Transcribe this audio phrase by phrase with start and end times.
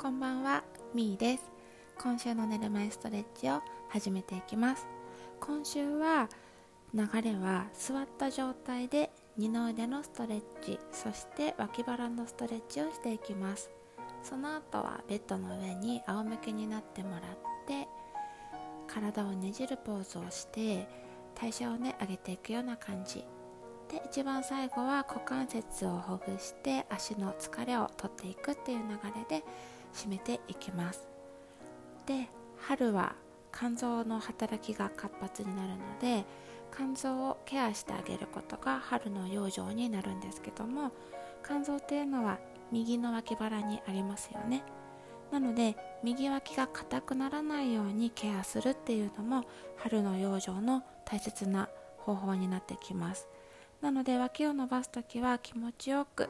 [0.00, 1.50] こんばんは、みーです。
[1.98, 3.60] 今週の寝る前ストレッチを
[3.90, 4.86] 始めていきます。
[5.40, 6.30] 今週は
[6.94, 13.70] 流れは座った状態で二の腕のストレッチそして脇腹のストレッチをしていきます。
[14.22, 17.20] その後はベッドの上に仰向けになってもらっ
[17.66, 17.86] て
[18.86, 20.88] 体をねじるポーズをして
[21.38, 23.22] 代謝をね上げていくような感じ。
[23.90, 28.86] で一番最後は股関節をほぐして足の疲れを取っていくっていう流
[29.28, 29.44] れで
[29.94, 31.08] 締めていきます。
[32.06, 33.14] で春は
[33.52, 36.24] 肝臓の働きが活発になるので
[36.74, 40.92] 肝臓をケアしてあげることが春の養生になるんですけども
[41.44, 42.38] 肝臓っていうのは
[42.70, 44.62] 右の脇腹にありますよね。
[45.32, 49.44] なので右脇が硬くならないようにケアするっていうのも
[49.76, 53.28] 春の養生の大切な方法になってきます。
[53.80, 56.28] なので脇を伸ばす時は気持ちよく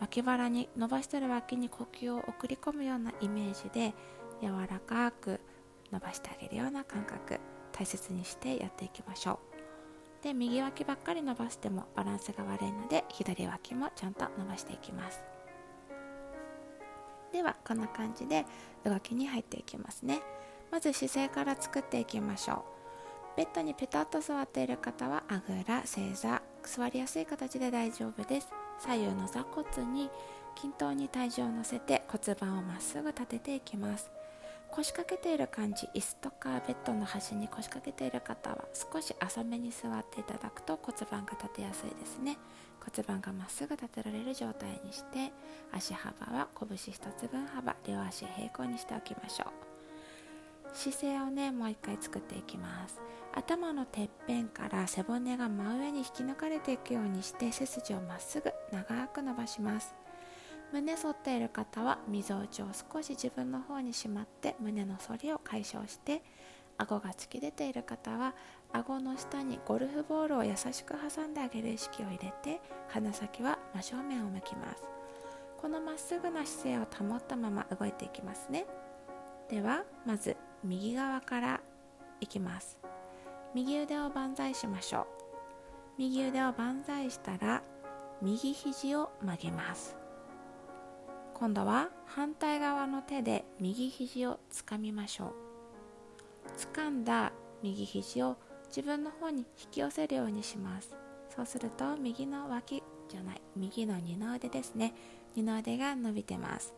[0.00, 3.94] 脇腹に伸ばしてる脇に呼吸を送り込むようなイメージで
[4.40, 5.40] 柔らかく
[5.92, 7.38] 伸ばしてあげるような感覚
[7.72, 10.24] 大切にしてやっていきましょう。
[10.24, 15.22] で右脇ばっかり伸ばしてもバランスが悪いので左脇もちゃんと伸ばしていきます。
[17.32, 18.44] ではこんな感じで
[18.84, 20.20] 動きに入っていきますね。
[20.70, 22.64] まず姿勢から作っていきましょ
[23.34, 23.36] う。
[23.36, 28.59] ベッドにペタッと座っている方はあぐら正座座りやすい形で大丈夫です。
[28.80, 30.10] 左右の座骨に
[30.54, 34.10] 均等に体重を乗せて骨盤をまっすぐ立てていきます。
[34.70, 42.38] 腰掛けている感じ椅子とかベッドの端に腰掛けている方は少し浅めに座っていただくと骨盤が立てやすいですね。
[42.80, 45.32] 骨盤がまっすぐ立てられる状態にして
[45.72, 49.69] 足幅は拳1つ分幅両足平行にしておきましょう。
[50.74, 53.00] 姿勢をねもう一回作っていきます。
[53.32, 59.94] 頭のてっぺんから背骨が真上に引き抜かれていくようにして背筋をまっすぐ長く伸ばします。
[60.72, 66.22] 胸反っている方はみぞおちを少し自分の方にしまって胸の反りを解消して
[66.78, 68.34] 顎が突き出ている方は
[68.72, 74.84] 顎の下にゴルフボールを優しく挟んであげる意識を入れて鼻先は真正面を向きます。
[75.60, 78.66] このまっすぐな姿勢を保ったまま動いていきますね。
[79.48, 81.60] ではまず右側から
[82.20, 82.78] いきます。
[83.54, 85.06] 右腕を万歳しましょう。
[85.98, 87.62] 右腕を万歳したら
[88.22, 89.96] 右肘を曲げます。
[91.34, 95.34] 今度は反対側の手で右肘をつかみましょう。
[96.74, 97.32] 掴んだ
[97.62, 98.36] 右肘を
[98.68, 100.94] 自分の方に引き寄せるようにします。
[101.34, 104.94] そうすると右の脇じゃない右の二の腕ですね。
[105.34, 106.74] 二の腕が伸びてます。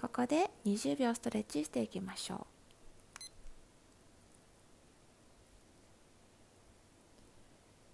[0.00, 2.59] ここで20秒ストレッチしていきましょう。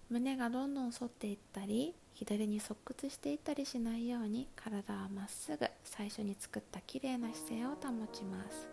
[0.09, 8.69] 胸がどんどん反っていったり左に側屈していったりしないように体はまっすぐ最初に作った綺麗な姿勢を保ちます。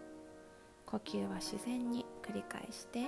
[0.87, 3.00] 呼吸は自然に繰り返して。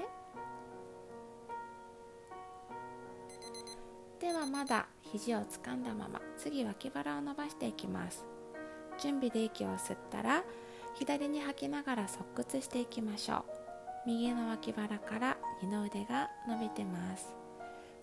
[4.19, 8.25] ではまだ肘をつかんだまま次脇腹を伸ばしていきます。
[8.99, 10.43] 準備で息を吸ったら
[10.95, 13.45] 左に吐きながら側屈していきましょう。
[14.07, 17.46] 右の脇腹から二の腕が伸びてます。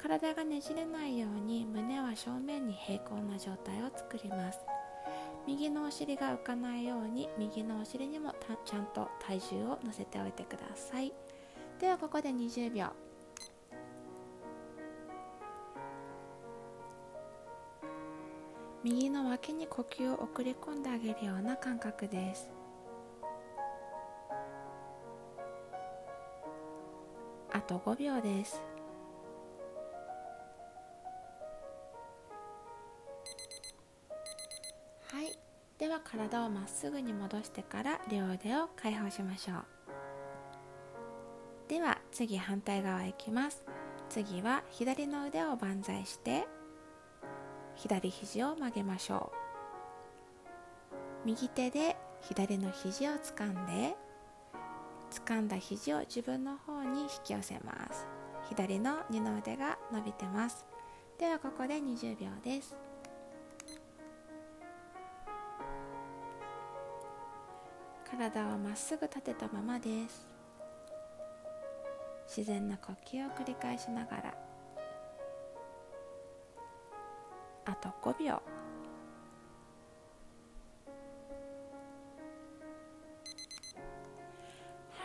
[0.03, 4.59] 体がねじれないように胸は正面に平行な状態を作ります。
[5.47, 11.13] 右のお尻が浮かないように右のお尻にもちゃんと体重を乗せておいてください。
[11.79, 12.87] ではここで20秒。
[18.83, 22.49] 右の脇に呼吸を送り込んであげるような感覚です。
[27.53, 28.72] あと5秒です。
[35.79, 39.65] では体をまっすぐに戻してから両腕を解放しましょう。
[41.67, 43.65] では次反対側いきます。
[44.09, 46.45] 次は左の腕を万歳して
[47.75, 51.27] 左肘を曲げましょう。
[51.27, 53.95] 右手で左の肘を掴んで
[55.09, 58.07] 掴んだ肘を自分の方に引き寄せます。
[58.49, 60.65] 左の二の腕が伸びてます。
[61.17, 62.75] ではここで20秒です。
[68.17, 70.27] 体はまっすぐ立てたままです。
[72.27, 74.33] 自然な呼吸を繰り返しながら。
[77.65, 78.33] あと5秒。
[78.33, 78.41] は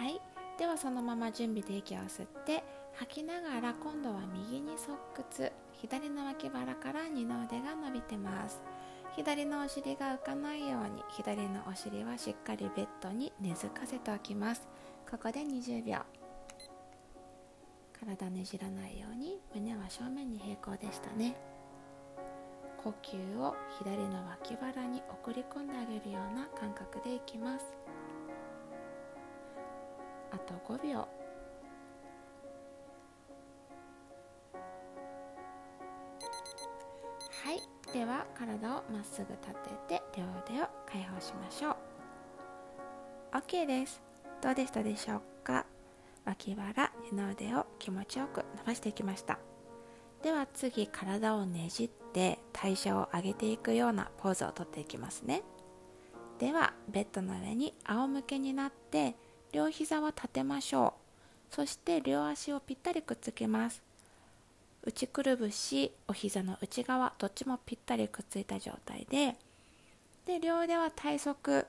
[0.06, 0.20] い。
[0.58, 2.62] ではそのまま準備で息を吸って
[2.94, 5.50] 吐きながら今度は右に側屈。
[5.72, 8.61] 左の脇腹から二の腕が伸びてます。
[9.16, 14.69] 左のお尻が浮かないように左のお尻はしっかりベッドに根付かせておきます。
[15.10, 15.99] ここで20秒。
[18.00, 21.37] 体ねじらないように胸は正面に平行でしたね。
[22.82, 27.66] 呼吸を左の脇腹に送り込んであげるような感覚でいきます。
[30.31, 31.08] あと5秒。
[38.19, 39.55] は体をまっすぐ立
[39.88, 41.76] てて両腕を解放しましょう。
[43.32, 44.03] OK です。
[44.43, 45.65] どうでしたでしょうか？
[46.25, 49.38] 脇腹二の腕を気持ちよく伸ばしていきました。
[50.23, 55.43] では次体をねじって代謝を上げていくようなポーズをとっていきますね。
[56.41, 59.14] ではベッドの上に仰向けになって
[59.53, 60.94] 両膝は立てましょ
[61.53, 61.55] う。
[61.55, 63.81] そして両足をぴったりくっつけます。
[64.88, 69.37] 内くるぶしお膝の内側どっちもぴったりくっついた状態で
[70.26, 71.67] で両腕は体側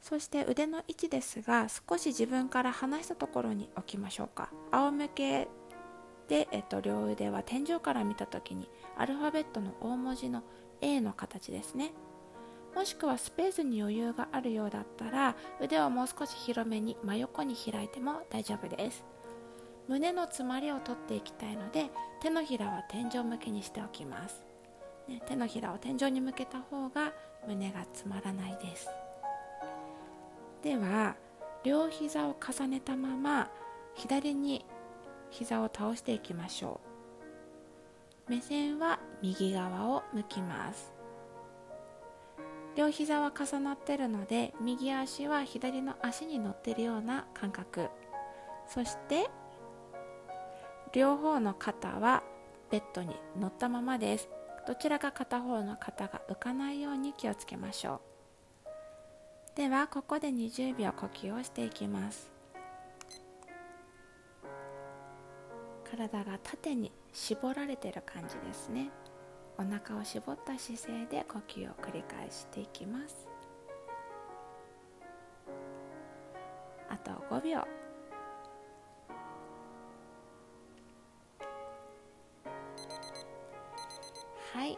[0.00, 4.50] そして腕の位置ですが少し自分から離したところに置きましょうか。
[4.70, 5.48] 仰向け
[6.28, 10.44] で、えっと、両腕は天井から見た時にアルファベットの大文字の
[10.80, 11.90] A の形ですね。
[12.76, 19.04] もしくはスペースに余裕があるようだったら腕をもう少し広めに真横に開いても大丈夫です。
[19.88, 21.90] 胸の詰まりを取っていきたいので
[22.20, 24.44] 手のひらは天井向けにしておきます、
[25.08, 27.12] ね、手のひらを天井に向けた方が
[27.46, 28.88] 胸が詰まらないです。
[30.62, 31.14] では
[31.62, 33.50] 両膝を重ねたまま
[33.94, 34.64] 左に
[35.30, 36.80] 膝を倒していきましょ
[38.28, 38.30] う。
[38.30, 40.92] 目線は右側を向きます。
[42.74, 47.88] 両膝は重なってるので右足は左の足に乗ってるような感覚。
[48.68, 49.30] そして
[50.96, 52.22] 両方の肩は
[52.70, 54.30] ベッドに乗ったままです。
[54.66, 58.00] どちらか片方の肩が浮かないように気をつけましょ
[59.54, 59.56] う。
[59.56, 62.30] ではここで20秒呼吸をしていきます。
[65.84, 68.88] 体が縦に絞られてる感じですね。
[69.58, 73.28] お腹を絞った姿勢で呼吸を繰り返していきます。
[76.88, 77.85] あと5秒。
[84.56, 84.74] はい。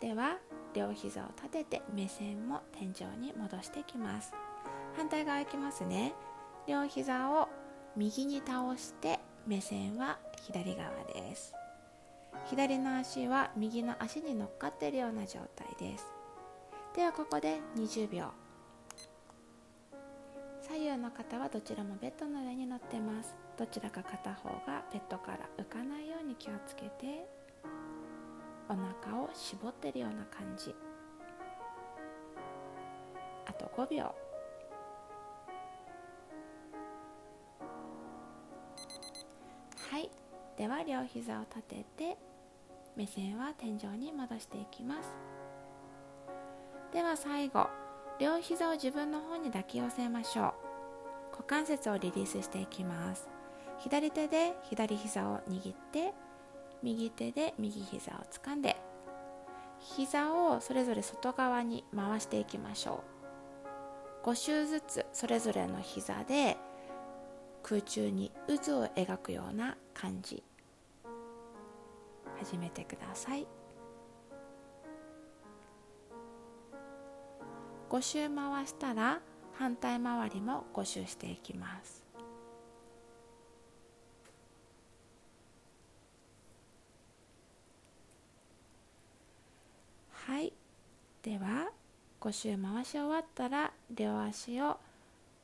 [0.00, 0.36] では
[0.74, 4.32] 両膝を立てて目線も天井に戻していきます。
[4.96, 6.12] 反対側いきますね。
[6.66, 7.48] 両膝を
[7.96, 11.54] 右に倒して目線は左側です。
[12.46, 16.04] 左の足は右の足に乗っかっているような状態です。
[16.96, 18.24] ではここで20秒。
[20.62, 23.36] 左右の方はどちらもベッドの上に乗ってます。
[23.56, 27.35] どちらか片方がベッドから浮かないように気をつけて。
[28.68, 30.74] お腹を絞ってるような感じ。
[33.46, 34.14] あと5秒。
[39.90, 40.10] はい。
[40.56, 42.18] では両膝を立てて
[42.96, 45.14] 目線は天井に戻していきます。
[46.92, 47.68] では最後
[48.18, 50.54] 両膝を自分の方に抱き寄せましょう。
[51.32, 53.28] 股関節をリリースしていきます。
[53.78, 56.14] 左手で左膝を握って
[56.82, 58.76] 右手で右膝を掴んで
[59.78, 63.04] 膝をそれぞれ外側に回していきましょ
[64.24, 64.28] う。
[64.28, 66.56] 5周ずつそれぞれの膝で
[67.62, 68.32] 空中に
[68.64, 70.42] 渦を描くような感じ。
[72.38, 73.46] 始めてください。
[77.88, 79.20] 5周回したら
[79.54, 82.04] 反対回りも5周していきます
[90.10, 90.52] はい
[91.26, 91.70] では
[92.20, 94.76] 5周回し終わったら両足を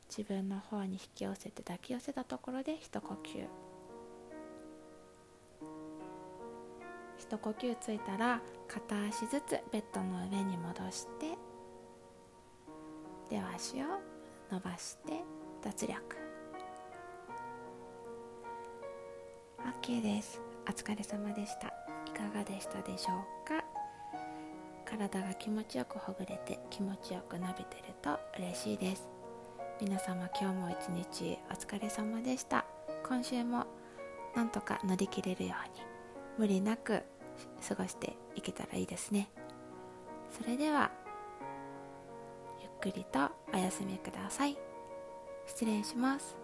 [0.07, 3.45] 自分の方に引き寄せて抱き寄せたところで一呼吸。
[7.17, 11.37] 一呼吸ついたら片足ずつベッドの上に戻して
[13.29, 13.85] 両足を
[14.49, 15.21] 伸ばして
[15.61, 15.99] 脱力。
[19.81, 20.39] OK です。
[20.65, 21.67] お疲れ様でした。
[21.67, 23.72] いかがでしたでしょうか？
[24.97, 29.09] 体が気持ちよくほぐれて気持ちよく伸びてると嬉しいです。
[29.81, 32.63] 皆様今日も一日お疲れ様でした。
[33.07, 33.65] 今週も
[34.35, 35.83] なんとか乗り切れるように
[36.37, 37.01] 無理なく
[37.67, 39.29] 過ごしていけたらいいですね。
[40.29, 40.91] それでは
[42.61, 44.55] ゆっくりとお休みください。
[45.47, 46.42] 失礼します。